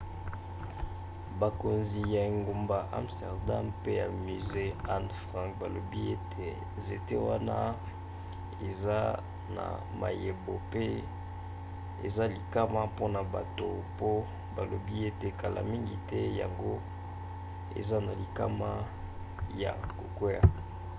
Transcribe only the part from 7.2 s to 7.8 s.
wana